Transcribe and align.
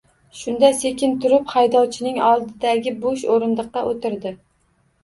Shunda 0.37 0.69
sekin 0.77 1.13
turib, 1.25 1.45
haydovchining 1.57 2.19
oldidagi 2.31 2.95
bo`sh 3.07 3.31
o`rindiqqa 3.39 3.87
o`tdi 3.95 4.35